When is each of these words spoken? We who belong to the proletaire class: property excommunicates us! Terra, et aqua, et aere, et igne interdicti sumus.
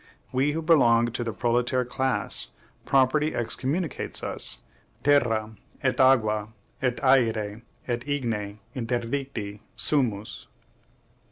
We 0.31 0.53
who 0.53 0.63
belong 0.63 1.09
to 1.09 1.23
the 1.23 1.31
proletaire 1.31 1.85
class: 1.85 2.47
property 2.85 3.35
excommunicates 3.35 4.23
us! 4.23 4.57
Terra, 5.03 5.55
et 5.83 5.99
aqua, 5.99 6.53
et 6.81 6.99
aere, 7.03 7.61
et 7.87 7.99
igne 8.07 8.57
interdicti 8.75 9.59
sumus. 9.75 10.47